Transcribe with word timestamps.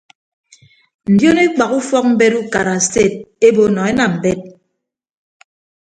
Ndion 1.11 1.37
ekpak 1.45 1.71
ufọkmbet 1.79 2.33
ukara 2.41 2.75
sted 2.85 3.13
ebo 3.47 3.63
nọ 3.73 3.81
enam 3.91 4.11
mbet. 4.17 4.41